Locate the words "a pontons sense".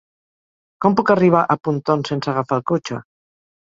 1.43-2.33